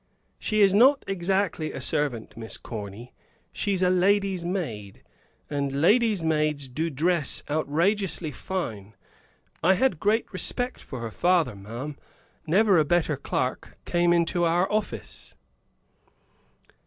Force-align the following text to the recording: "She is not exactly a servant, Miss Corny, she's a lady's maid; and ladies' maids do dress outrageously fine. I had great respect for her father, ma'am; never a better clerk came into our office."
"She 0.39 0.63
is 0.63 0.73
not 0.73 1.03
exactly 1.05 1.71
a 1.71 1.79
servant, 1.79 2.35
Miss 2.35 2.57
Corny, 2.57 3.13
she's 3.51 3.83
a 3.83 3.91
lady's 3.91 4.43
maid; 4.43 5.03
and 5.47 5.79
ladies' 5.79 6.23
maids 6.23 6.67
do 6.67 6.89
dress 6.89 7.43
outrageously 7.51 8.31
fine. 8.31 8.95
I 9.61 9.75
had 9.75 9.99
great 9.99 10.25
respect 10.33 10.81
for 10.81 11.01
her 11.01 11.11
father, 11.11 11.55
ma'am; 11.55 11.99
never 12.47 12.79
a 12.79 12.83
better 12.83 13.15
clerk 13.15 13.77
came 13.85 14.11
into 14.11 14.43
our 14.43 14.67
office." 14.71 15.35